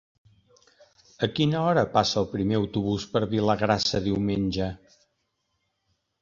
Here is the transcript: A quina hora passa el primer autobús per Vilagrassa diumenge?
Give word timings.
A 1.27 1.27
quina 1.39 1.59
hora 1.65 1.83
passa 1.97 2.17
el 2.21 2.27
primer 2.31 2.57
autobús 2.61 3.05
per 3.13 3.21
Vilagrassa 3.35 4.03
diumenge? 4.09 4.71